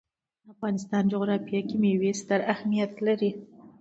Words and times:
د 0.43 0.45
افغانستان 0.53 1.03
جغرافیه 1.13 1.61
کې 1.67 1.75
مېوې 1.81 2.11
ستر 2.21 2.39
اهمیت 2.53 2.91
لري. 3.07 3.31